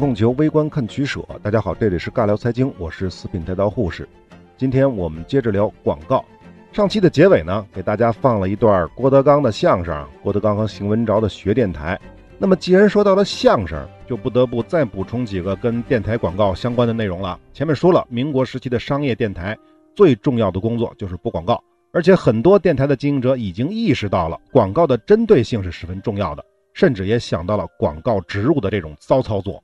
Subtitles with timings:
[0.00, 1.20] 观看供求，微观看取舍。
[1.42, 4.08] 大家好，这里是尬聊财经，我是四品太刀护士。
[4.56, 6.24] 今天我们接着聊广告。
[6.72, 12.00] 上期的结尾呢，给大家放了一段郭德纲的相声，郭德纲和邢文昭的学电台。
[12.38, 17.38] 那么既然说到了相声，就不得不再补充几个跟电台广告相关的内容了。
[17.52, 19.54] 前面说了，民国时期的商业电台
[19.94, 21.62] 最重要的工作就是播广告，
[21.92, 29.62] 而且很多电台的经营者已经意识到了广告的针对性是十分重要的，甚至也想到了广告植入的这种骚操作。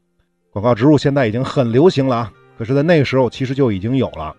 [0.56, 4.34] 广告植入现在已经很流行了啊，可是，在那个时候其实就已经有了。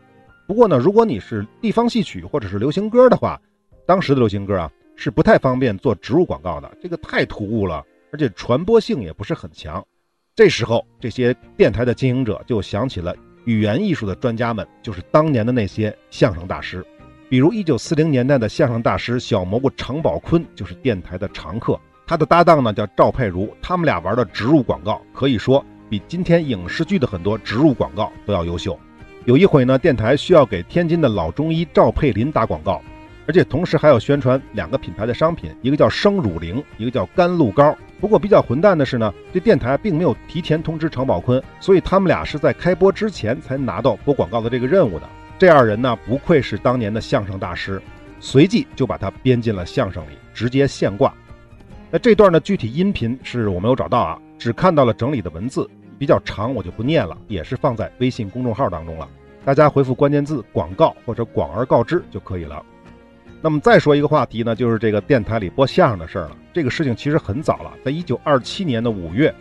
[0.48, 3.40] 不过呢，如果你是地方戏曲或者是流行歌的话，
[3.86, 7.86] 当时的流行歌啊是不太方便做植入广告的，这个太突兀了。
[8.12, 9.86] 而且传播性也不是很强，
[10.36, 16.84] 这时候这些电台的经营者就想起了语言艺术的专家们，就是当年的那些相声大师，
[17.30, 28.78] 比如一九四零年代的相声大师小蘑菇常宝坤就是电台的常客，他的搭档呢叫赵佩茹，他们俩玩的植入广告可以说比今天影视剧的很多植入广告都要优秀。
[29.26, 32.82] 有一回呢，电台需要给天津的老中医赵佩林打广告，
[33.28, 37.76] 而且同时还要宣传两个品牌的商品，一个叫生乳灵，一个叫甘露膏。
[38.00, 45.10] 不过比较混蛋的是呢，这电台并没有提前通知常宝坤，所以他们俩是在开播之前才拿到播广告的这个任务的。
[45.40, 47.82] 这二人呢，不愧是当年的相声大师，
[48.20, 51.14] 随即就把它编进了相声里，直接现挂。
[51.90, 59.10] 那这段的具体音频是我没有找到啊，只看到了整理的文字，比较长，我就不念了，也是放在微信公众号当中了，
[59.44, 62.64] 大家回复关键字“广告”或者“广而告之”就可以了。
[63.42, 66.38] 那么再说一个话题呢，就是这个电台里播相声的事儿了。
[66.54, 69.34] 这个事情其实很早了，在一九二七年的五月，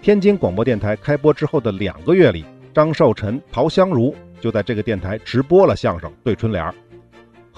[0.00, 6.70] 天津广播电台开播之后的两个月里，张寿臣、陶香如就在这个电台直播了相声《对春联儿》。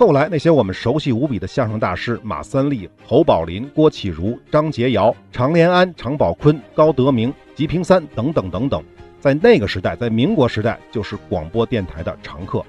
[0.02, 8.82] 后来那些我们熟悉无比的相声大师马三立、侯宝林、郭启儒、张杰尧、常连安、常宝坤、高德明、吉平三等等等等，
[9.20, 12.64] 在那个时代，在民国时代就是广播电台的常客。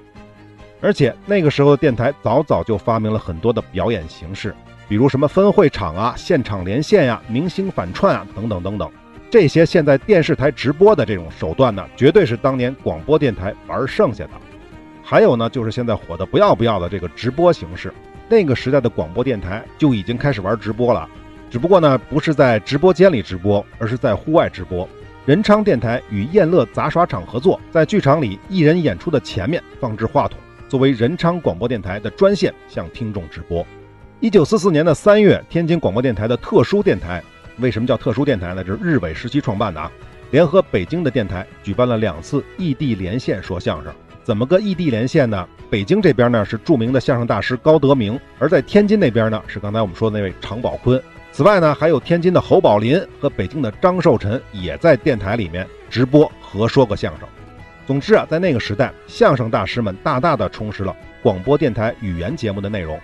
[0.80, 4.54] 而且那个时候的电台早早就发明了很多的表演形式，
[4.88, 8.88] 比如什么分会场啊、现场连线呀、明星反串啊等等等等。
[9.28, 14.30] 这些现在电视台直播的这种手段呢，绝对是当年广播电台玩剩下的。
[15.04, 17.92] 还有呢，就是现在火的不要不要的这个直播形式。
[18.26, 21.06] 那个时代的广播电台就已经开始玩直播了，
[21.50, 24.88] 只不过呢，不是在直播间里直播，而是在户外直播。
[25.26, 30.38] 仁昌电台与燕乐杂耍场合作，在剧场里艺人演出的前面放置话筒。
[30.68, 33.64] 作为仁昌广播电台的专线向听众直播。
[34.20, 37.22] 一九四四年的三月，天津广播电台的特殊电台，
[37.58, 38.64] 为什么叫特殊电台呢？
[38.64, 39.92] 这是日伪时期创办的啊，
[40.30, 43.92] 联合北京的电台举办了两次异地连线说相声。
[44.24, 45.46] 怎么个异地连线呢？
[45.68, 51.00] 北京这边呢是著名的相声大师高德明，而在天津那边呢是刚才我们说的那位常宝坤。
[51.30, 57.28] 此外呢，还有天津的侯宝林和北京的张寿臣也在电台里面直播和说个相声。
[57.86, 62.98] 总之啊，在那个时代，相声大师们大大的充实了广播电台语言节目的内容。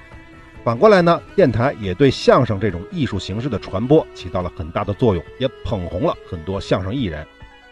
[0.65, 7.27] 反过来呢，电台也对相声这种艺术形式的传播起到了很大的作用，也捧红了很多相声艺人。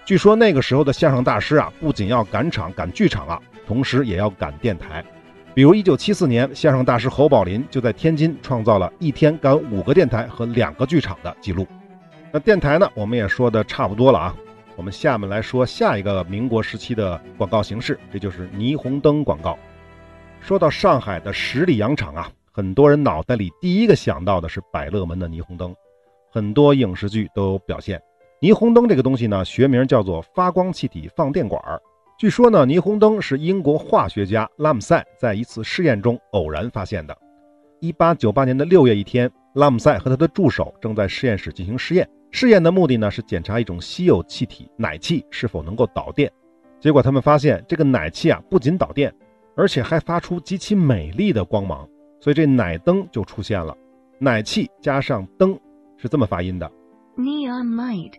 [0.09, 5.05] 据说那个时候的相声大师啊，不仅要赶场赶剧场啊，同时也要赶电台。
[5.53, 11.67] 比如1974年，相声大师侯宝林就在天津创造了一天赶五个电台和两个剧场的记录。
[12.33, 14.35] 那电台呢，我们也说的差不多了啊。
[14.77, 19.59] 我们下面来说下一个民国时期的广告形式，这就是霓虹灯广告。
[20.41, 25.77] 说到上海的十里洋场啊，很多人脑袋里第一个想到的是百乐门的霓虹灯，
[26.33, 28.01] 很多影视剧都有表现。
[28.41, 31.61] 霓虹灯这个东西呢，学名叫做发光气体放电管。
[32.17, 37.17] 据说呢，霓虹灯是英国化学家拉姆塞在一次试验中偶然发现的。
[37.81, 42.09] 一八九八年的六月一天，拉姆塞和他的助手正在实验室进行试验。
[42.31, 46.31] 试验的目的呢是检查一种稀有气体氖气是否能够导电，
[46.79, 49.13] 结果他们发现这个氖气啊不仅导电，
[49.57, 51.89] 而且还发出极其美丽的光芒，
[52.21, 53.77] 所以这氖灯就出现了。
[54.21, 55.59] 氖气加上灯
[55.97, 56.71] 是这么发音的
[57.17, 58.13] ，neon light，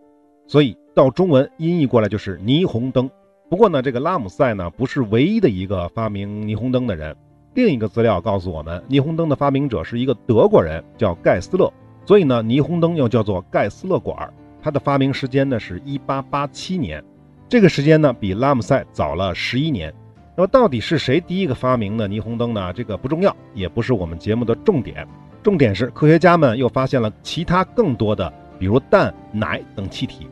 [0.50, 3.08] 所以到中文音译过来就是霓虹灯。
[3.52, 7.16] 不过呢，这个拉姆塞呢不是唯一的一个发明霓虹灯的人，
[7.54, 11.72] 另一个资料告诉我们，霓虹灯的发明者是一个德国人，叫盖斯勒。
[12.04, 17.04] 所以呢，霓虹灯又叫做盖斯勒管，它的发明时间呢是一八八七年，
[17.48, 19.94] 这个时间呢比拉姆塞早了十一年。
[20.36, 22.74] 那么到底是谁第一个发明的霓虹灯呢？
[22.74, 25.08] 这个不重要，也不是我们节目的重点。
[25.44, 30.28] 重点是科学家们又发现了其他更多的，比如氮、氖等气体，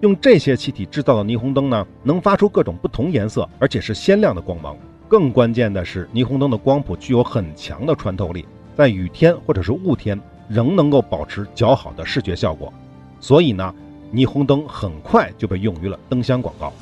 [0.00, 4.76] 用这些气体制造的霓虹灯呢，能发出各种不同颜色，而且是鲜亮的光芒。
[5.08, 8.44] 更关键的是，霓虹灯的光谱具有很强的穿透力，
[8.76, 10.20] 在雨天或者是雾天。
[10.52, 12.72] 仍能够保持较好的视觉效果，
[13.20, 13.72] 所以呢，
[14.12, 16.72] 霓虹灯很快就被用于了灯箱广告。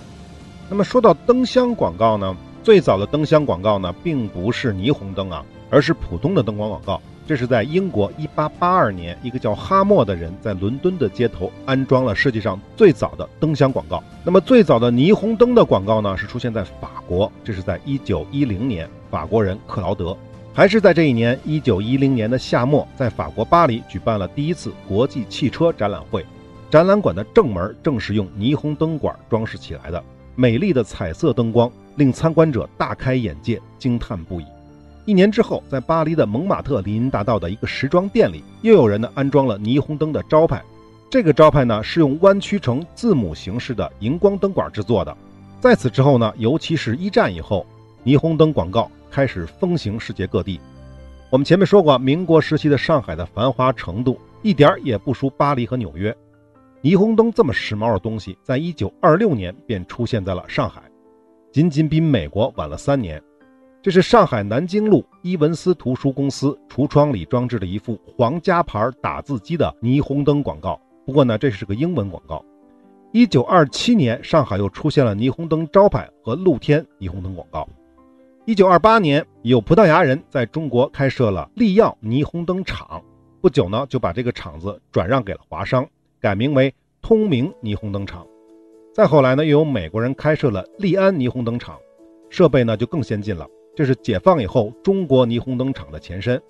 [0.71, 6.99] 那么说到灯箱广告呢，最早的灯箱广告呢，并不是霓虹灯啊，而是普通的灯光广告。
[7.29, 14.03] 这是在英国1882年，一个叫哈默的人在伦敦的街头安装了世界上最早的灯箱广告。
[14.25, 20.17] 那么最早的霓虹灯的广告呢，是出现在法国，这是在1910年，法国人克劳德。
[20.55, 26.25] 还是在这一年，1910年的夏末，在法国巴黎举办了第一次国际汽车展览会。
[26.71, 30.03] 展览馆的正门正是用霓虹灯管装饰起来的，
[30.35, 34.47] 美丽的彩色灯光令参观者大开眼界，惊叹不已。
[35.09, 40.63] 一年之后，在巴黎的蒙马特林荫大道的一个时装店里，又有人呢安装了霓虹灯的招牌。
[41.09, 45.17] 这个招牌呢是用弯曲成字母形式的荧光灯管制作的。
[45.61, 47.65] 在此之后呢，尤其是一战以后，
[48.05, 50.61] 霓虹灯广告开始风行世界各地。
[51.31, 56.15] 我们前面说过，民国时期的上海的繁华程度一点也不输巴黎和纽约。
[56.83, 60.83] 霓虹灯这么时髦的东西，在一九二六年便出现在了上海，
[61.51, 63.19] 仅仅比美国晚了三年。
[63.81, 70.81] 这是上海南京路伊文斯图书公司橱窗里装置的一副皇家牌打字机的霓虹灯广告。
[71.07, 72.45] 不过呢，这是个英文广告。
[73.13, 77.69] 一九二七年，上海又出现了霓虹灯招牌和露天霓虹灯广告。
[78.47, 83.01] 一九二八年，有葡萄牙人在中国开设了利耀霓虹灯厂，
[83.41, 85.87] 不久呢，就把这个厂子转让给了华商，
[86.21, 88.27] 改名为通明霓虹灯厂。
[88.93, 91.79] 再后来呢，又有美国人开设了利安霓虹灯厂，
[92.29, 93.47] 设备呢就更先进了。
[93.79, 96.43] 这是解放以后中国霓虹灯厂的前身，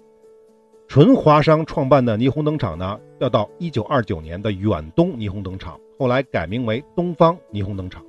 [0.87, 8.03] 纯华商创办的霓虹灯厂呢，要到一九二九年的远东霓虹灯厂，后来改名为东方霓虹灯厂。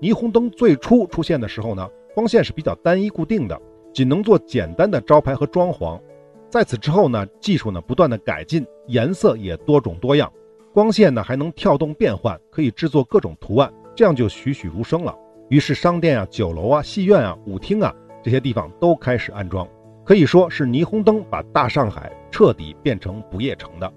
[0.00, 3.60] 霓虹灯最初出现的时候呢，光线是比较单一固定的，
[3.92, 6.00] 仅能做简单的招牌和装潢。
[6.48, 10.32] 在此之后呢，技术呢不断的改进，颜色也多种多样，
[10.72, 15.12] 光线呢还能跳动变换，可以制作各种图案，这样就栩栩如生了。
[15.48, 17.92] 于是商店啊、酒楼啊、戏院啊、舞厅啊。
[18.24, 19.68] 这些地方都开始安装，
[20.02, 23.92] 可以说是霓虹灯把大上海彻底变成不夜城的。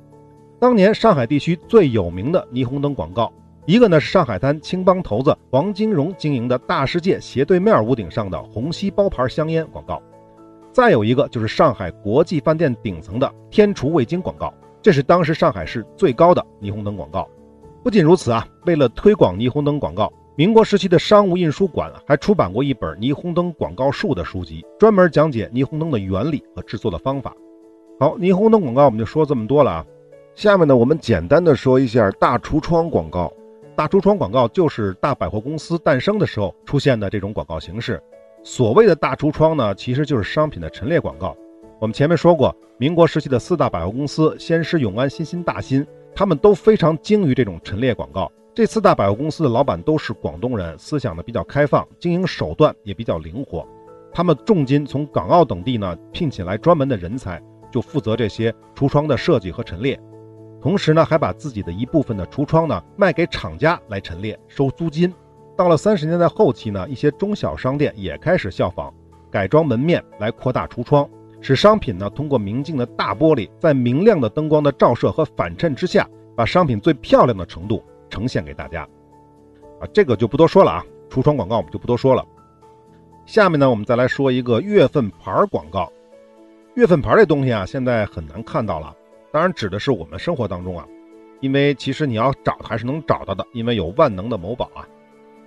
[0.60, 3.32] 当年上海地区最有名的霓虹灯广告，
[3.66, 10.02] 一个呢是上海滩青帮头子黄金荣经营的大世界斜对面屋顶上的红锡包牌香烟广告，
[10.74, 17.26] 再有一个就是上海国际饭店顶层的天厨味精广告，这是当时上海市最高的霓虹灯广告。
[17.82, 20.12] 不仅如此啊，为了推广霓虹灯广告。
[20.38, 27.36] 民国时期的商务印书馆还出版过一本霓虹灯广告术的书籍，专门讲解霓虹灯的原理和制作的方法。
[28.00, 29.86] 好，霓虹灯广告我们就说这么多了啊。
[30.36, 33.34] 下面呢，我们简单的说一下大橱窗广告。
[33.76, 38.00] 大橱窗广告就是大百货公司诞生的时候出现的这种广告形式。
[38.44, 41.36] 所谓的大橱窗呢，其实就是商品的陈列广告。
[41.80, 48.32] 我们前面说过，民国时期的四大百货公司先施、永安、新兴、大新，他们都非常精于这种陈列广告。
[48.58, 53.64] 这四大百货公司的老板都是广东人，思想呢比较开放，经营手段也比较灵活。
[54.12, 57.40] 他们重金从港澳等地呢聘请来专门的人才，
[57.72, 59.96] 就负责这些橱窗的设计和陈列。
[60.60, 65.14] 同时呢，还把自己的一部分的橱窗呢卖给厂家来陈列，收租金。
[65.56, 68.92] 到了三十年代后期呢，一些中小商店也开始效仿，
[69.30, 71.08] 改装门面来扩大橱窗，
[71.42, 77.84] 使商品呢通过明镜的大玻璃，在明亮的灯光的照射和反衬之下，把商品最漂亮的程度。
[78.10, 78.84] 呈现给大家，
[79.80, 80.84] 啊，这个就不多说了啊。
[81.10, 82.26] 橱窗广告我们就不多说了。
[83.26, 85.92] 下面呢，我们再来说一个月份牌广告。
[86.76, 88.96] 月份牌这东西啊，现在很难看到了。
[89.32, 90.86] 当然指的是我们生活当中啊，
[91.40, 94.88] 因为其实你要找还是能找到的，因为有万能的某宝啊。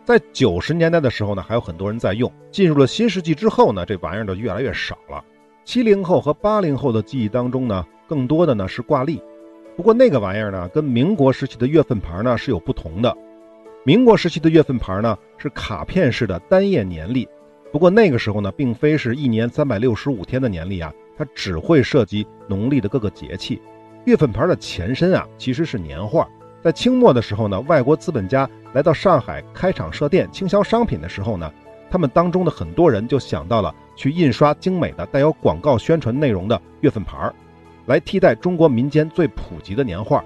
[0.04, 2.30] 在九十年代的时候呢，还有很多人在用。
[2.50, 5.22] 进入了新世纪之后呢，这玩意儿就越来越少了。
[5.64, 9.22] 七零后和八零后的记忆当中呢，更多的呢是挂历。
[9.80, 13.16] 不过那个玩意儿呢，跟民国时期的月份牌呢是有不同的。
[13.82, 17.26] 民国时期的月份牌呢是卡片式的单页年历，
[17.72, 23.58] 不过那个时候呢，并非是一年三百六十五天的年历啊，它只会涉及农历的各个节气。
[24.04, 26.28] 月份牌的前身啊，其实是年画。
[26.62, 31.50] 在清末的时候呢，外国资本家来到上海开厂设店倾销商品的时候呢，
[31.90, 37.34] 他们当中的很多人就想到了去印刷精美的带有广告宣传内容的月份牌儿。
[37.90, 40.24] 来替代中国民间最普及的年画，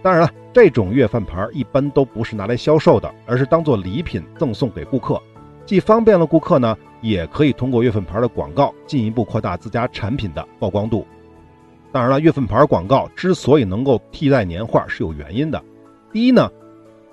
[0.00, 5.20] 当然了，这种月份牌一般都不是拿来销售的，而是当做礼品赠送给顾客，
[5.66, 11.04] 既方便了顾客呢，也可以通过月份牌的广告进一步扩大自家产品的曝光度。
[11.90, 15.60] 当然了，月份牌广告之所以能够替代年画是有原因的。
[16.12, 16.48] 第一呢，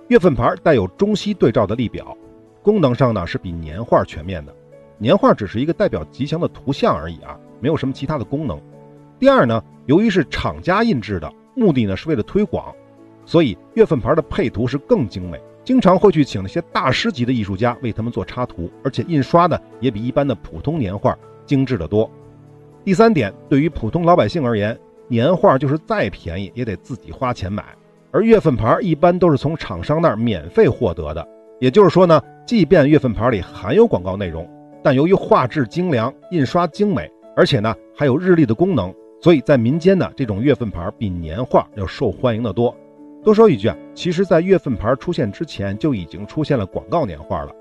[0.10, 2.16] 月份牌带有中西对照的立表，
[2.62, 4.56] 功能上呢是比年画全面的，
[5.00, 8.62] 年画只是一个代表吉祥的图像而已啊，没有什么其他的功能。
[9.20, 9.64] 第二呢。
[9.88, 12.76] 由于是厂家印制的，目的呢是为了推广，
[13.26, 22.12] 所以月份牌的配图是更精美，经常会去请那些大师级的艺术家为他们做插图，而且印刷的也比一般的普通年画精致得多。
[22.84, 27.64] 第三点，对于普通老百姓而言，年画就是再便宜也得自己花钱买，
[28.12, 31.26] 而月份牌一般都是从厂商那儿免费获得的。
[31.62, 34.46] 也就是说呢，即便月份牌里含有广告内容，
[34.84, 42.76] 但由于画质精良、印刷精美，而且呢还有日历的功能，所以在民间呢，这种月份牌比年画要受欢迎的多。
[43.24, 47.52] 多说一句啊，其实，在月份牌出现之前就已经出现了广告年画了，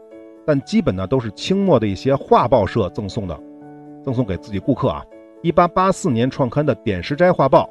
[0.47, 3.41] 但基本呢都是清末的一些画报社赠送的，
[4.05, 5.05] 赠送给自己顾客啊。
[5.43, 7.65] 一八八四年创刊的《点石斋画报》，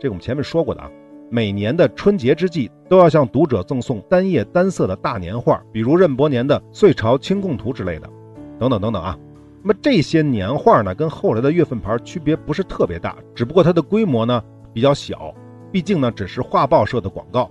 [0.00, 0.90] 这个我们前面说过的啊。
[1.30, 8.10] 每年的春节之际，都要向读者赠送单页单色的大年画，比如任伯年的《岁朝清供图》之类的，
[8.58, 9.16] 等等等等啊。
[9.62, 15.34] 那么这些年画呢，跟后来的月份牌区别不是特别大，只不过它的规模呢比较小，
[15.70, 17.50] 毕竟呢只是画报社的广告，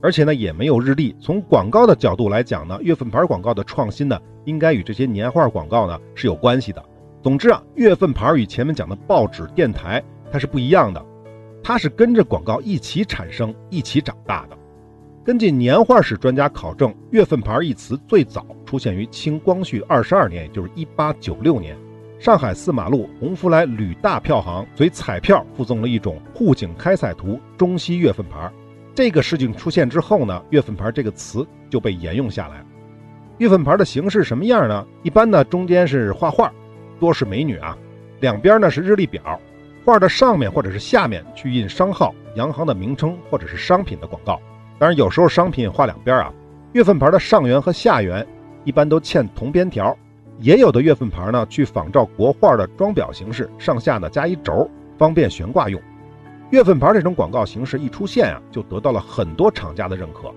[0.00, 1.16] 而且呢也没有日历。
[1.20, 6.80] 从广告的角度来讲呢，月份牌广告的创新呢，应该与这些年画广告呢是有关系的。
[7.22, 11.04] 总之啊，月份牌与前面讲的报纸、电台它是不一样的，
[11.64, 14.56] 它是跟着广告一起产生、一起长大的。
[15.22, 21.76] 根据年画史专家考证，月份牌一词最早出现于清光绪二十二年，也就是一八九六年，
[22.18, 28.50] 上海四马路鸿福来吕大票行随彩票附赠了一种沪景开彩图中西月份牌。
[28.94, 32.64] 这个事情出现之后呢，月份牌这个词就被沿用下来。
[33.36, 34.86] 月份牌的形式什么样呢？
[35.02, 36.50] 一般呢，中间是画画。
[36.98, 37.76] 多是美女啊，
[38.20, 39.38] 两边呢是日历表，
[39.84, 44.40] 画的上面或者是下面去印商号、洋行的名称或者是商品的广告。
[44.80, 46.32] 当然有时候商品画两边啊，
[46.72, 48.26] 月份牌的上缘和下缘
[48.64, 49.94] 一般都嵌铜边条，
[50.38, 55.78] 也有的月份牌呢去仿照国画的装裱形式，上下呢加一轴，方便悬挂用。
[56.48, 60.32] 月份牌这种广告形式一出现啊，就得到了很多厂家的认可。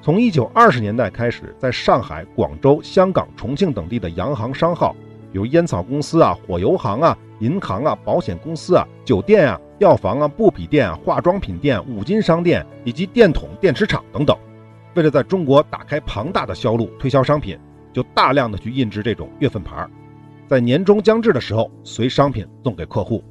[0.00, 4.96] 从一九二十年代开始，在上海、广州、香港、重庆等地的洋行商号。
[5.32, 14.36] 有烟草公司啊、火油行啊、银行啊、保险公司啊、酒店啊、药房啊、布匹店、化妆品店、五金商店以及电筒、电池厂等等，
[14.94, 17.58] 为了在中国打开庞大的销路、推销商品，
[17.92, 19.86] 就大量的去印制这种月份牌，
[20.46, 23.22] 在年终将至的时候，随商品送给客户。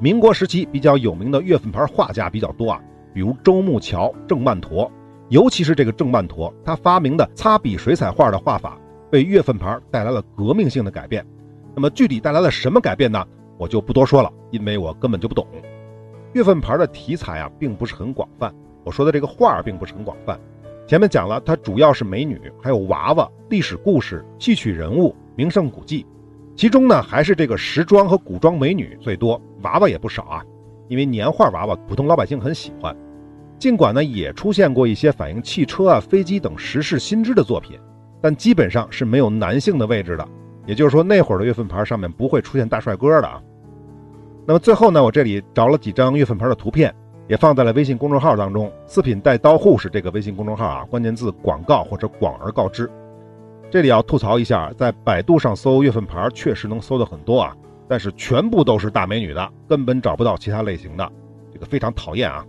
[0.00, 2.80] 民国时期比较有名的月份牌画家比较多啊，
[3.12, 4.90] 比如周木桥、郑曼陀，
[5.30, 8.78] 尤其是这个郑曼陀，他发明的擦笔水彩画的画法。
[9.10, 11.26] 为月份牌带来了革命性的改变，
[11.74, 13.26] 那么具体带来了什么改变呢？
[13.58, 15.46] 我就不多说了，因为我根本就不懂。
[16.32, 18.54] 月份牌的题材啊，并不是很广泛。
[18.84, 20.38] 我说的这个画并不是很广泛。
[20.86, 26.06] 前面讲了，它主要是美女，还有娃娃、历史故事、戏曲人物、名胜古迹。
[26.56, 30.42] 其中呢，还是这个时装和古装美女最多，娃娃也不少啊。
[30.88, 32.96] 因为年画娃娃，普通老百姓很喜欢。
[33.58, 37.78] 尽管呢，也出现过一些反映汽车啊、飞机等时事新知的作品。
[38.20, 40.26] 但基本上是没有男性的位置的，
[40.66, 43.40] 也就是说那会儿的月份牌上面不会出现大帅哥的啊。
[44.48, 46.94] 那么最后呢，我这里找了几张月份牌的图片，
[47.28, 48.72] 也放在了微信公众号当中。
[48.86, 52.90] 四品带刀护士这个微信公众号啊，关键字广告或者广而告之。
[53.70, 57.54] 这里要吐槽一下，在百度上搜月份牌确实能搜到很多啊，
[57.86, 61.06] 但是全部都是大美女的，根本找不到其他类型的，
[61.52, 62.42] 这个非常讨厌啊。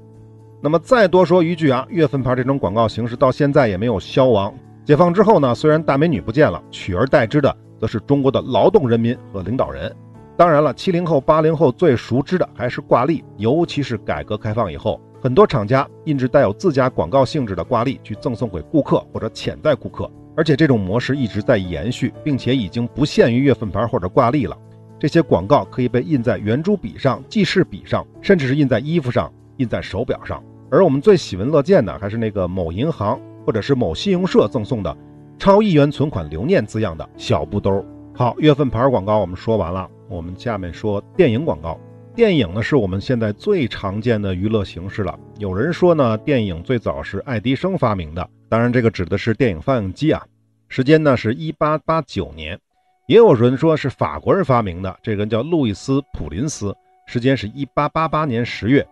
[0.62, 4.53] 那么再多说一句啊，月份牌这种广告形式到现在也没有消亡。
[4.86, 9.94] 解放之后呢，虽然大美女不见了，取而代之的则是中国的劳动人民和领导人。
[10.39, 24.58] 当然了，七零后、八零后最熟知的还是挂历，尤其是改革开放以后，很多厂家印制带有自家广告性质的挂历去赠送给顾客或者潜在顾客，而且这种模式一直在延续，并且已经不限于月份牌或者挂历了。
[24.98, 30.41] 这些广告可以被印在圆珠笔上、记事笔上，甚至是印在衣服上、印在手表上。
[30.72, 33.19] 而我们最喜闻乐见的还是那个某银行。
[33.46, 34.96] 或者是某信用社赠送的
[35.39, 37.84] 超一元存款留念字样的小布兜。
[38.13, 41.80] 好，月份牌广告我们说完了，我们下面说电影广告。
[42.16, 45.18] 电影呢是我们现在最常见的娱乐形式了。
[45.38, 50.22] 有人说呢，电影最早是爱迪生发明的，当然这个指的是电影放映机啊。
[50.68, 52.60] 时间呢是一八八九年。
[53.08, 56.75] 也有人说是法国人发明的，这个人叫路易斯普林斯，
[57.08, 58.86] 时间是一八八八年十月。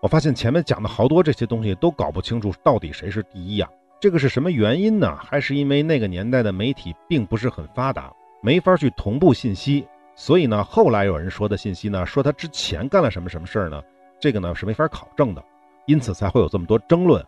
[0.00, 3.68] 我发现前面讲的好多这些东西都搞不清楚到底谁是第一呀。
[4.00, 5.16] 这个是什么原因呢？
[5.22, 9.86] 还是因为那个年代的媒体并不是很发达，没法去同步信息，
[10.22, 13.82] 所以呢，后来有人说的信息呢，说他之前干了什么什么事儿呢？
[14.20, 15.42] 这个呢是没法考证的，
[15.86, 17.20] 因此才会有这么多争论。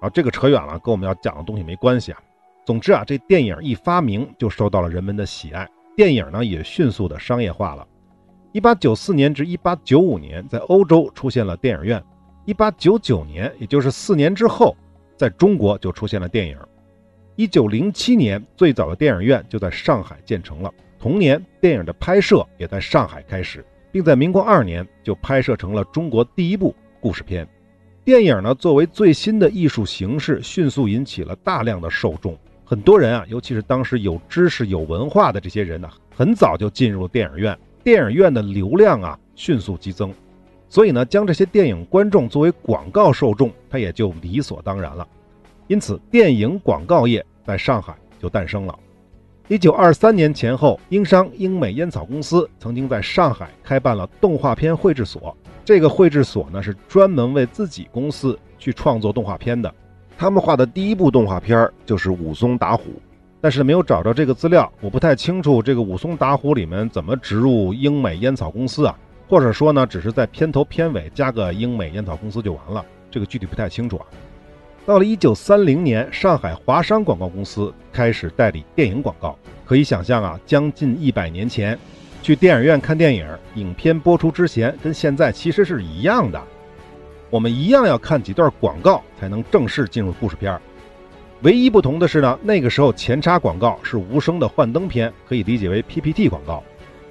[0.00, 2.20] 啊，这个扯远了，跟我们要讲的东西没关系啊。
[2.66, 7.88] 总之啊，这电影一发明就受到了人们的喜爱，电影呢也迅速的商业化了。
[8.52, 12.04] 一八九四年至一八九五年，在欧洲出现了电影院。
[12.44, 14.76] 一八九九年，也就是四年之后，
[15.16, 16.58] 在中国就出现了电影。
[17.36, 20.70] 一九零七年，最早的电影院就在上海建成了。
[21.04, 27.46] 同年，电影的拍摄也在上海开始，并在民国二年就拍摄成了中国第一部故事片。
[28.06, 32.34] 电影呢，作为最新的艺术形式，迅速引起了大量的受众。
[32.64, 37.54] 很多人啊，尤其是当时有知识、有文化的这些人呢，很早就进入电影院。
[37.82, 40.10] 电影院的流量啊，迅速激增。
[40.70, 45.06] 所以呢，将这些电影观众作为广告受众，它也就理所当然了。
[45.66, 48.78] 因此，电影广告业在上海就诞生了。
[49.48, 55.36] 一九二三年前后，英商英美烟草公司曾经在上海开办了动画片绘制所。
[55.66, 59.72] 这个绘制所呢是专门为自己公司去创作动画片的，
[60.16, 62.84] 他们画的第一部动画片就是武松打虎，
[63.38, 68.98] 但是没有找着这个资料，我不太清楚这个武松打虎里面怎么植入英美烟草公司啊，
[69.28, 74.06] 或者说呢只是在片头片尾加个英美烟草公司就完了，这个具体不太清楚啊。
[74.86, 81.78] 到了一九三零年，上海华商广告公司开始代理电影广告，可以想象啊，将近一百年前。
[82.22, 86.38] 去电影院看电影，影片播出之前跟现在其实是一样的，
[87.30, 90.58] 我们一样要看几段广告才能正式进入故事片
[91.40, 96.62] 唯一不同的是呢，那个时候前插广告是无声的幻灯片，可以理解为 PPT 广告。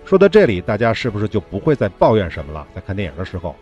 [0.05, 2.67] 说到这里，大家是不是就不会再抱怨什么了？
[2.75, 3.55] 在看电影的时候，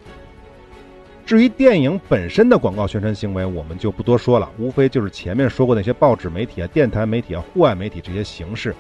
[1.32, 8.76] 至于电影本身的广告宣传行为，我们就不多说了，无非就是前面说过那些报纸媒体啊、电台媒体啊、户外媒体这些形式。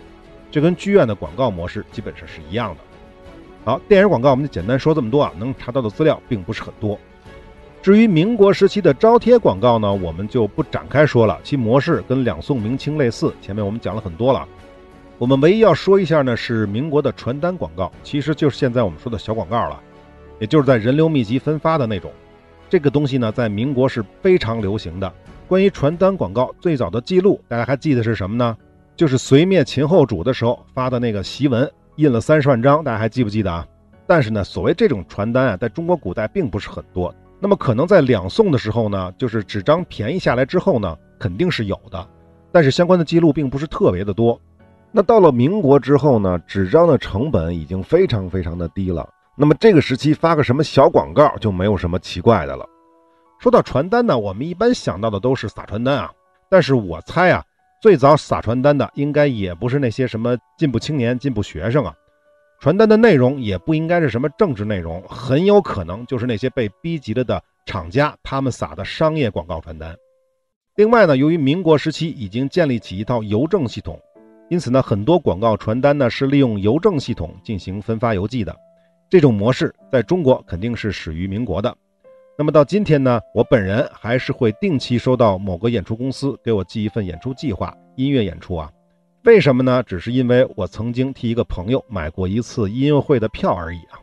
[0.51, 2.81] 这跟剧院的广告模式基本上是一样的。
[3.63, 6.99] 好，电影广告我们就简单说这么多啊，能查到的资料并不是很多。
[7.81, 14.45] 至于民国时期的招贴广告呢，我们就不展开说了，其模式跟两宋明清类似，前面我们讲了很多了。
[15.17, 19.79] 我们唯一要说一下呢，是民国的传单广告，其实就是现在我们说的小广告了，
[20.37, 22.11] 也就是在人流密集分发的那种。
[22.71, 25.13] 这个东西呢，在民国是非常流行的。
[25.45, 28.55] 关于传单广告最早的记录，大家还记得是什么呢？
[28.95, 33.67] 就是隋灭秦后主的时候发的那个檄文，印了三十万张，大家还记不记得啊？
[34.07, 37.13] 但是呢，所谓这种传单啊，在中国古代并不是很多。
[37.41, 42.07] 那么可能在两宋的时候呢，就是纸张便宜下来之后呢，肯定是有的，
[42.53, 44.39] 但是相关的记录并不是特别的多。
[44.93, 49.05] 那到了民国之后呢，纸张的成本已经非常非常的低了。
[49.41, 52.63] 那么这个时期发个什么小广告就没有什么奇怪的了。
[53.39, 56.11] 说到传单呢，我们一般想到的都是撒传单啊，
[56.47, 57.43] 但是我猜啊。
[57.81, 61.91] 最早撒传单的应该也不是那些什么进步青年、进步学生啊，
[62.59, 69.97] 传单的内容也不应该是什么政治内容，很有可能就是那些被逼急了的厂家他们撒的商业广告传单。
[70.75, 73.99] 另外呢，由于民国时期已经建立起一套邮政系统，
[74.51, 78.55] 因此呢，很多广告传单呢是利用邮政系统进行分发邮寄的，
[79.11, 81.75] 这种模式在中国肯定是始于民国的。
[82.37, 88.71] 那么到今天呢，我本人还是会定期收到某个演出公司给我寄一份演出计划，音乐演出啊。
[89.25, 89.83] 为什么呢？
[89.83, 93.99] 只是因为我曾经替一个朋友买过一次音乐会的票而已啊。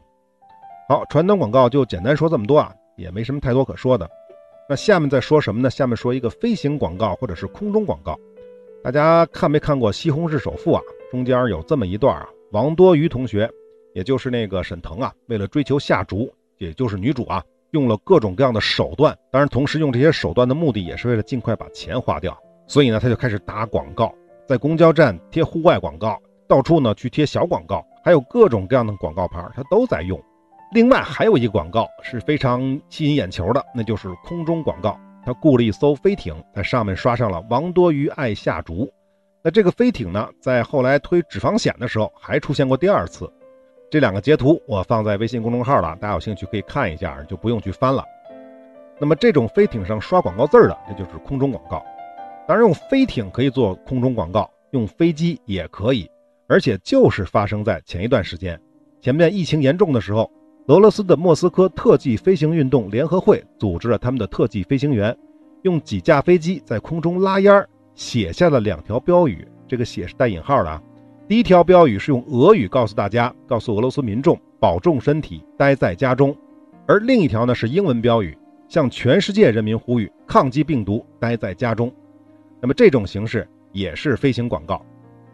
[0.91, 4.07] 好，传统广告就简单说这么多啊，也没什么太多可说的。
[4.69, 5.71] 那下面再说什么呢？
[5.71, 8.15] 下面说一个飞行广告或者是空中广告。
[8.85, 10.83] 大家看没看过《西红柿首富》啊？
[11.11, 13.51] 中间有这么一段啊，王多鱼同学，
[13.95, 17.43] 也就是那个沈腾啊，为了追求夏竹，也就是女主啊。
[17.73, 22.35] 用了各种各样的手段，当然，同时用这些手段的目的也是为了尽快把钱花掉。
[22.67, 24.11] 所以呢，他就开始打广告，
[24.47, 30.19] 在公交站贴户外广告，到处呢去贴小广告，还有各种各样的广告牌，他都在用。
[30.73, 34.99] 另外还有一个广告是非常吸引眼球的，那就是空中广告。
[35.23, 38.91] 他雇了一艘飞艇，在上面刷上了“王多鱼爱下竹”。
[39.45, 43.31] 那这个飞艇呢，在后来推脂肪险的时候还出现过第二次。
[43.91, 48.05] 这两个截图我放在微信公众号了，大家有兴趣可以看一下，就不用去翻了。
[48.99, 51.83] 那么这种飞艇上刷广告字儿的，这就是空中广告。
[52.47, 56.11] 当然，用飞艇可以做空中广告，用飞机也可以，
[56.49, 58.61] 而且就是发生在前一段时间。
[59.01, 60.31] 前面疫情严重的时候，
[60.67, 65.17] 俄罗斯的莫斯科特技飞行运动联合会组织了他们的特技飞行员，
[65.63, 70.83] 用几架飞机在空中拉烟儿，写下了两条标语，这个“写”是带引号的啊。
[71.29, 76.33] 第一条标语是用俄语告诉大家，告诉俄罗斯民众保重身体，待在家中；
[76.87, 78.35] 而另一条呢是英文标语，
[78.67, 81.93] 向全世界人民呼吁抗击病毒，待在家中。
[82.63, 84.83] 那么这种形式也是飞行广告。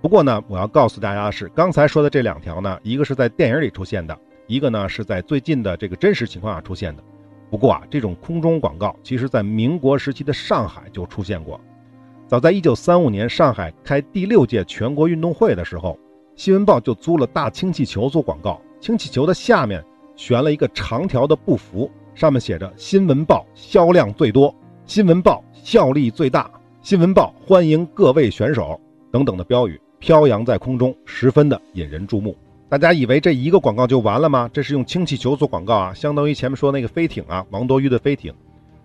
[0.02, 7.04] 不过呢，我要告诉大家的是，刚才说的这两条呢，一个是在电影里出现的，一个呢是在最近的这个真实情况下出现的。
[7.48, 11.60] 不过啊，这种空中广告其实在民国时期的上海就出现过。
[12.34, 15.96] 早在一九三五年上海开第六届全国运动会的时候，
[16.34, 18.60] 新闻报就租了大氢气球做广告。
[18.80, 19.80] 氢气球的下面
[20.16, 24.52] 悬了一个长条的布幅，上面写着“新闻报销量最多
[24.84, 26.50] ”“新闻报效力最大
[26.82, 28.80] ”“新闻报欢迎各位选手”
[29.12, 32.36] 等等的标语飘扬在空中，十分的引人注目。
[32.68, 34.50] 大家以为这一个广告就完了吗？
[34.52, 38.34] 这是用氢气球做广告啊，相当于前面说那个飞艇啊，王多鱼的飞艇。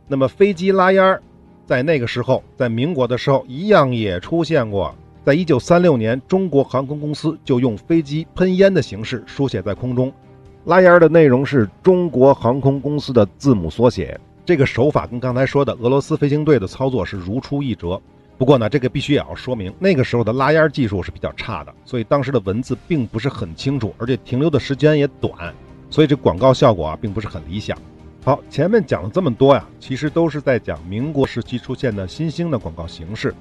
[0.07, 1.23] 那么飞机拉烟儿，
[1.69, 4.91] 在那个时候，在民国的时候一样也出现过。
[5.23, 10.11] 在一九三六年，中国航空公司就用飞机喷烟的形式书写在空中，
[10.65, 14.19] 拉烟的内容是中国航空公司的字母缩写。
[14.43, 18.01] 这个手法跟刚才说的俄罗斯飞行队的操作是如出一辙。
[18.39, 25.53] 不过呢，这个必须也要说明，那个时候的拉烟技术是比较差的，所以当时的文字并不是很清楚，而且停留的时间也短，
[25.91, 27.77] 所以这广告效果啊并不是很理想。
[28.21, 33.33] 好，前面讲了这么多呀，其实都是在讲民国时期出现的新兴的广告形式。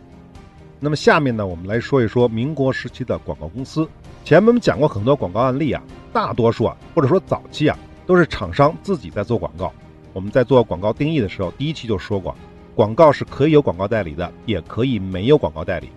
[0.79, 3.87] 那么下面呢，我们来说一说民国时期的广告公司。
[4.25, 9.73] 前面我们讲过很多广告案例啊，大多数啊，或者说早期啊，都是厂商自己在做广告。
[10.13, 12.33] 我们在做广告定义的时候，第一期就说过，
[12.77, 15.91] 广告是可以有广告代理的，也可以没有广告代理。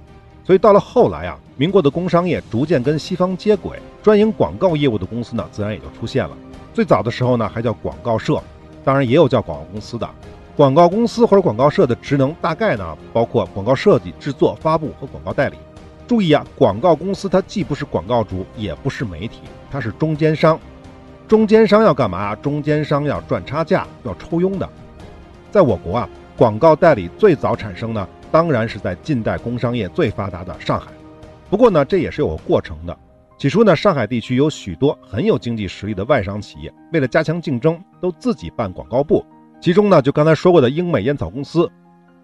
[0.43, 6.35] 所以到了后来啊，民国的工商业逐渐跟西方接轨，专营广告业务的公司呢，自然也就出现了。
[6.73, 8.41] 最早的时候呢，还叫广告社，
[8.83, 10.09] 当然也有叫广告公司的。
[10.55, 15.57] 广告公司或者广告社的职能大概呢，包括广告设计、制作、发布和广告代理。
[16.07, 19.39] 注意啊，广告公司它既不是广告主，也不是媒体，
[19.71, 20.59] 它是中间商。
[21.27, 22.35] 中间商要干嘛？
[22.35, 24.69] 中间商要赚差价，要抽佣的。
[25.49, 30.91] 在我国啊，广告代理最早产生呢，当然是在近代工商业最发达的上海。
[31.49, 32.97] 不过呢，这也是有个过程的。
[33.41, 39.25] 起初呢，上海地区有许多很有经济实力的外商企业，为了加强竞争，都自己办广告部。
[39.59, 41.67] 其中呢，就刚才说过的英美烟草公司，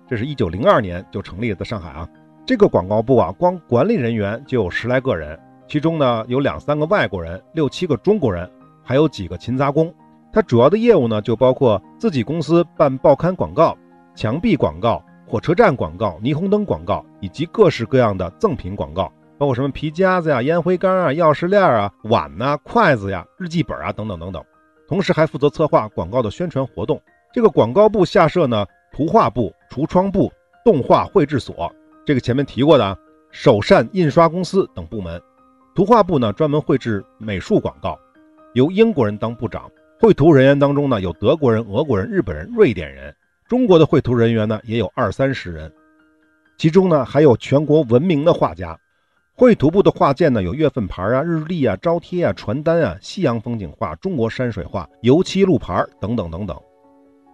[0.07, 2.07] 这是一九零二年就成立的，在上海啊。
[2.45, 8.47] 这个广告部啊，光管理人员就有十来个人，其中呢有两三个外国人，六七个中国人，
[8.83, 9.91] 还有几个勤杂工。
[10.31, 13.75] 它主要的业务呢，就包括自己公司办报刊广告、
[14.13, 24.43] 墙壁广告、火车站广告、霓虹灯广告，以及各式各样的赠品广告，包括什么皮夹子呀、烟灰缸啊、钥匙链啊、碗呐、筷子呀、日记本啊等等等等。
[24.87, 27.01] 同时还负责策划广告的宣传活动。
[27.33, 30.31] 这个广告部下设呢，图画部、橱窗部、
[30.63, 31.71] 动画绘制所，
[32.05, 32.97] 这个前面提过的啊，
[33.31, 35.21] 首善印刷公司等部门。
[35.75, 37.99] 图画部呢，专门绘制美术广告，
[38.53, 39.69] 由英国人当部长。
[39.99, 43.13] 绘图人员当中呢，有德国人、俄国人、日本人、瑞典人。
[43.47, 45.71] 中国的绘图人员呢，也有二三十人，
[46.57, 48.77] 其中呢，还有全国闻名的画家。
[49.39, 56.59] 绘图部的画件呢，有月份牌啊、日历啊、招贴啊、传单啊、西洋风景画、中国山水画、油漆路牌等等等等。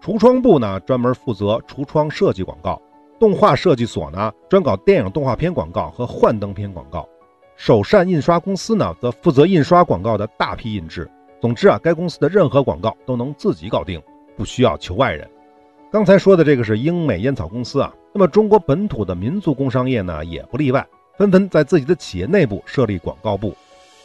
[0.01, 2.75] 橱窗部呢，专门负责橱窗设计广告；
[3.17, 7.07] 动画设计所呢，专搞电影动画片广告和幻灯片广告；
[7.55, 11.09] 首善印刷公司呢，则负责印刷广告的大批印制。
[11.39, 14.01] 总之啊，该公司的任何广告都能自己搞定，
[14.35, 15.25] 不需要求外人。
[15.89, 20.85] 刚才说的这个是英美烟草公司啊，那么中国本土的民族工商业呢，也不例外，
[21.15, 23.55] 纷纷在自己的企业内部设立广告部，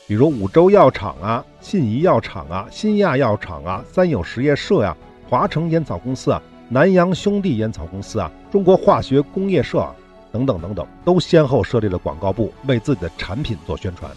[0.07, 4.95] 比如五洲药厂啊、信宜药厂啊、新亚药厂啊、三友实业社呀。
[5.27, 9.95] 华城烟草公司啊，南洋兄弟烟草公司啊，中国化学工业社啊，
[10.31, 14.11] 等等等等，都先后设立了广告部，为自己的产品做宣传。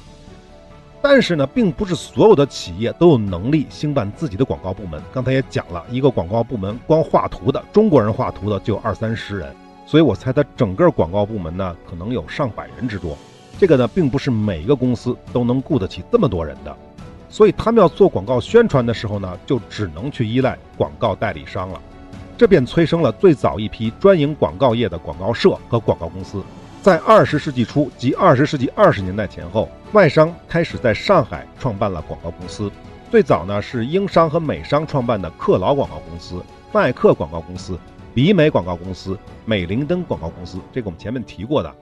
[1.01, 5.01] 但是呢，并不是所有的企业都有能力兴办自己的广告部门。
[5.13, 9.53] 刚才也讲了一个广告部门，光画图的中国人画图的就有二三十人，
[9.91, 13.17] 所以我猜它整个广告部门呢，可能有上百人之多。
[13.59, 16.73] 这个呢，并不是每一个公司都能雇得起这么多人的。
[17.27, 21.81] 所以他们要做广告宣传的时候呢，就只能去依赖广告代理商了，
[22.37, 26.41] 这便催生了最早一批专营广告业的广告社和广告公司。
[26.81, 32.71] 在二十世纪初及二十世纪二十年代前后，外商开始在上海创办了广告公司。
[33.11, 37.77] 最早呢是英商和美商创办的克劳广告公司、麦克广告公司、
[38.13, 41.73] 比美广告公司、美林登广告公司，这个我们前面提过的。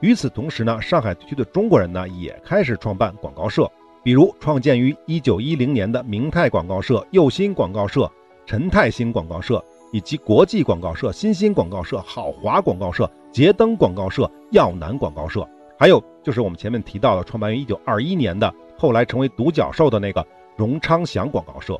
[0.00, 3.70] 与此同时呢，上海地区的中国人呢也开始创办广告社。
[4.04, 8.10] 比如创建于一九一零年的明泰广告社、佑新广告社、
[8.46, 9.62] 陈泰兴广告社，
[9.92, 15.46] 以及国际广告社、新兴广告社、好华广告社、捷登广告社、耀南广告社，
[15.78, 20.24] 还有就是我们前面提到的创办于一九二一年的，后来成为独角兽的那个
[20.56, 21.78] 荣昌祥广告社。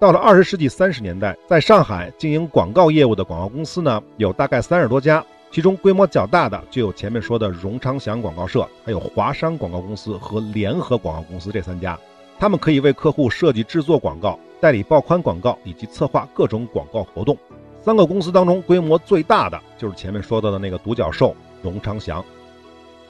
[0.00, 5.24] 到了二十世纪三十年代，在上海经营广告业务的广告公司呢，有大概三十多家。
[5.50, 11.98] 其中规模较大的就有前面说的荣昌祥广告社，还有华商广告公司和联合广告公司这三家，
[12.38, 17.36] 他们可以为客户设计制作广告、代理报刊广告以及策划各种广告活动。
[17.82, 22.24] 三个公司当中规模最大的就是前面说到的那个独角兽荣昌祥。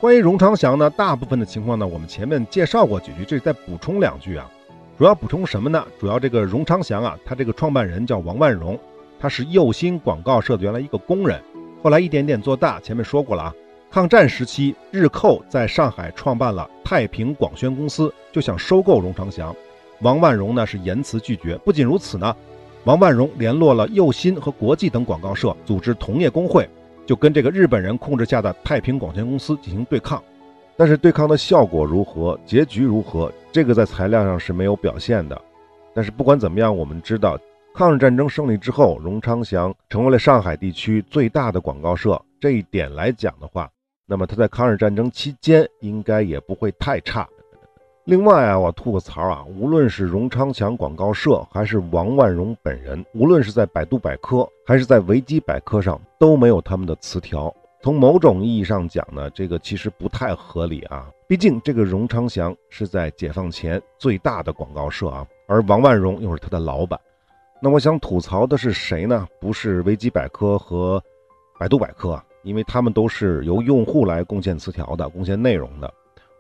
[0.01, 4.49] 关于荣昌祥呢，大部分的情况呢，我们前面介绍过几句，这里再补充两句啊。
[4.99, 5.87] 主要补充什么呢？
[6.01, 8.77] 主要这个荣昌祥啊，他这个创办人叫王万荣，
[9.21, 11.41] 他是右新广告社的原来一个工人，
[11.81, 12.81] 后来一点点做大。
[12.81, 13.55] 前面说过了啊，
[13.93, 19.55] 抗战时期，日寇在上海创办了太平广宣公司，就想收购荣昌祥。
[20.01, 21.57] 王万荣呢是严词拒绝。
[21.59, 22.35] 不仅如此呢，
[22.83, 26.69] 王万荣联络了右新和国际等广告社，组织同业工会，
[27.07, 30.21] 就跟这个日本人控制下的太平广宣公司进行对抗。
[30.79, 35.37] 但是对抗的效果如何，结局如何，这个在材料上是没有表现的。
[35.93, 37.37] 但是不管怎么样，我们知道，
[37.75, 42.17] 抗日战争胜利之后，荣昌祥成为了上海地区最大的广告社。
[42.39, 43.69] 这一点来讲的话，
[44.07, 47.29] 那么他在抗日战争期间应该也不会太差。
[48.05, 57.53] 另外啊，我吐个槽啊，无论是荣昌祥广告社，还是王万荣本人，无论是在百度百科还是在维基百科上，都没有他们的词条。
[57.89, 61.11] 从某种意义上讲呢，这个其实不太合理啊。
[61.27, 67.01] 毕竟这个荣昌祥是在解放前最大的广告社啊，而王万荣又是他的老板。
[67.63, 69.27] 那我想吐槽的是谁呢？
[69.41, 71.03] 不是维基百科和
[71.59, 75.91] 百度百科，因为他们都是由用户来贡献词条的、贡献内容的。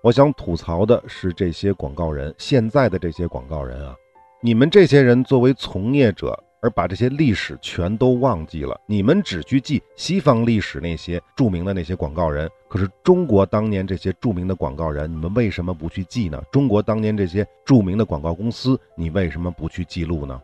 [0.03, 3.97] 我想吐槽的是这些广告人，现在的这些广告人啊，
[4.43, 6.39] 你们这些人作为从业者。
[6.61, 16.42] 而把这些历史全都忘记了，你们只去记西方历史那些著名的那些广告人，可是中国当年这些著名的广告人，你们为什么不去记呢？
[16.51, 20.40] 中国当年这些著名的广告公司，你为什么不去记录呢？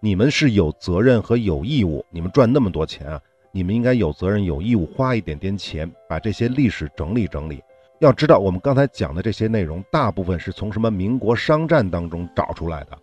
[0.00, 3.20] 你们是有责任和有义务，你们赚那么多钱啊，
[3.52, 7.62] 你们应该有责任有义务花一点点钱把这些历史整理整理。
[8.00, 12.98] 要知道，我们刚才讲的这些内容，大部分是从什么民国商战当中找出来的。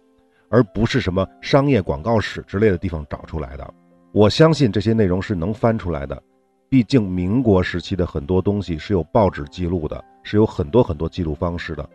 [0.49, 3.73] 而不是什么商业广告史之类的地方找出来的。
[4.11, 6.21] 我相信这些内容是能翻出来的，
[6.67, 11.87] 毕竟民国时期的很多东西是有报纸记录的，是有很多很多记录方式的。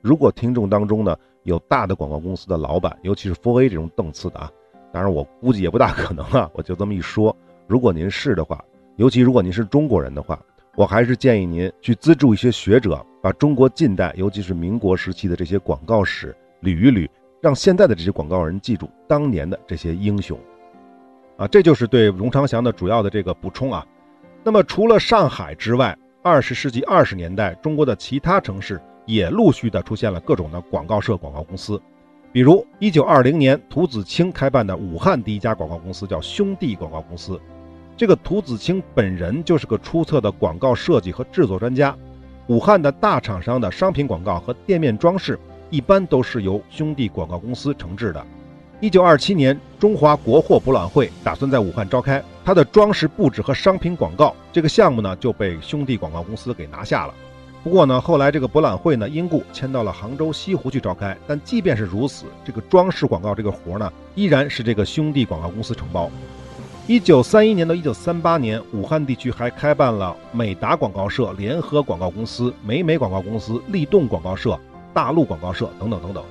[0.00, 4.50] 如果听众当中呢有大的广告公司的老板，尤其是 4A 这种档次的啊，
[4.92, 7.36] 当然我估计也不大可能啊，我就这么一说。
[7.66, 8.64] 如果您是的话，
[8.94, 10.40] 尤其如果您是中国人的话，
[10.76, 17.08] 我还是建议您去资助一些学者，把中国近代，尤其是民国时期的这些广告史捋一捋。
[17.46, 20.36] 让现在的这些广告人记住当年的这些英雄，
[21.36, 23.86] 啊，这就是对荣昌祥的主要的这个补充啊。
[24.42, 31.80] 那么除了上海之外，二十世纪二十年代，中国的其他城市也陆续的出现了各种的广告社、广告公司。
[32.32, 37.40] 比如一九二零年，涂子清开办的武汉第一家广告公司叫兄弟广告公司。
[37.96, 41.96] 这个涂子清本人就是个出色的广告设计和制作专家。
[42.48, 45.38] 武汉的大厂商的商品广告和店面装饰。
[45.70, 48.24] 一般都是由兄弟广告公司承制的。
[48.80, 57.14] 一九二七年，中华国货博览会打算在武汉召开，它的装饰布置和商品广告这个项目呢，就被兄弟广告公司给拿下了。
[57.64, 61.16] 不过呢，后来这个博览会呢，因故迁到了杭州西湖去召开。
[61.26, 66.10] 但即便是如此，这个装饰广告这个活呢，依然是这个兄弟广告公司承包。
[66.86, 74.56] 一九三一年到一九三八年，武汉地区还开办了美达广告社、联合广告公司、美美广告公司、立动广告社。
[74.96, 76.24] 大陆广告社等等等等，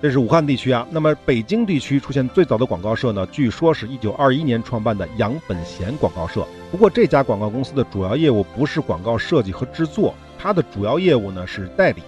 [0.00, 0.86] 这是武汉地区啊。
[0.90, 3.26] 那么北京地区出现最早的广告社呢？
[3.26, 6.46] 据说是一九二一年创办的杨本贤广告社。
[6.70, 12.02] 不过这家广告公司的主要业务不是广告设计和制作，它的主要业务呢是代理，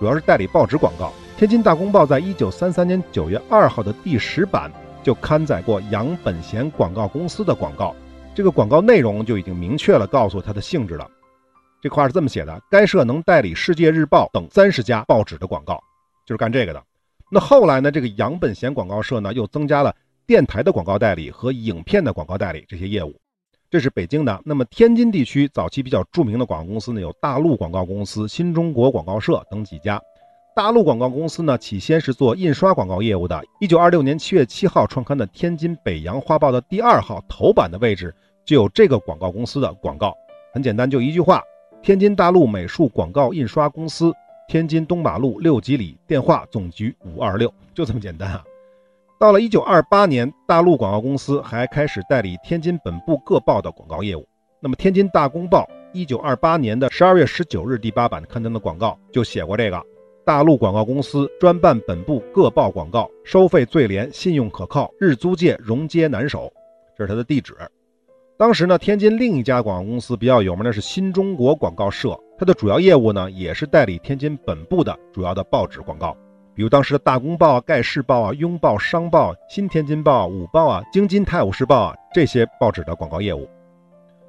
[0.00, 1.12] 主要是代理报纸广告。
[1.36, 7.94] 天津大公报在一九三三年九月二号的第十版就刊载过杨本贤广告公司的广告，
[8.34, 11.06] 这个广告内容就已经明确了告诉它的性质了。
[11.82, 15.80] 这话是这么写的：该社能代理《世界日报》等三十家报纸的广告，
[16.26, 16.82] 就是干这个的。
[17.30, 19.94] 那后来呢，这个杨本贤广告社呢，又增加了
[20.26, 23.14] 电台的广告代理和影片的广告代理这些业务。
[23.68, 24.40] 这是北京的。
[24.44, 30.00] 那么天津地区早期比较著名的广告公司呢，有大陆广告公司、新中国广告社等几家。
[30.54, 33.44] 大陆广告公司呢，起先是做印刷广告业务的。
[33.60, 40.16] 一九二六年七月七号创刊的《天津北洋画报》的第二号头版的位置就有这个广告公司的广告。
[40.54, 41.42] 很简单，就一句话。
[41.86, 44.12] 天津大陆美术广告印刷公司，
[44.48, 48.42] 天津东马路六几里，电话总局五二六，就这么简单啊。
[49.20, 54.26] 到了一九二八年，大陆广告公司还开始代理天津本部各报的广告业务。
[54.58, 59.80] 那么，天津大公报一九二八年的十二月十九日第八版刊登的广告就写过这个：
[60.24, 66.52] 大陆广告公司专办本部各报广告，收费最廉，信用可靠，日租界荣街南首。
[66.98, 67.56] 这是它的地址。
[68.38, 76.14] 当时呢，天津另一家广告公司比较有名的是新中国广告社，它的主要业务呢也是代理天津本部的主要的报纸广告，
[76.54, 83.48] 比如当时的大公报啊、盖世报啊、拥抱商报、新天津报、午报啊、京津泰晤士报啊这些报纸的广告业务。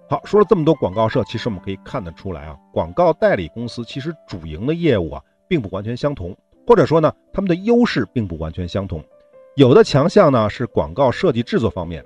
[0.09, 6.33] 好，说了这么多广告社，其实我们可以看得出来啊，广告代理公司其实主营的业务啊并不完全相同。
[6.65, 9.03] 或者说呢，他们的优势并不完全相同。
[9.57, 12.05] 有的强项呢是广告设计制作方面，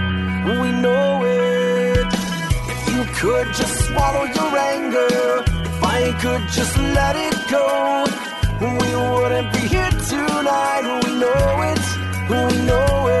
[3.21, 8.03] could just swallow your anger, if I could just let it go,
[8.59, 11.01] we wouldn't be here tonight.
[11.05, 11.81] We know it,
[12.31, 13.20] we know it.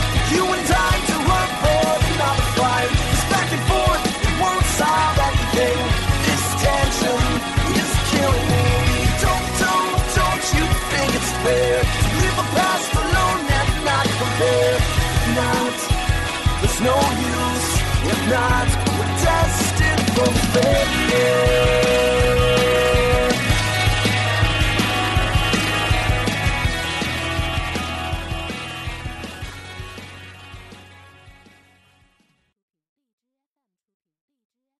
[18.31, 22.00] not, we're destined for failure.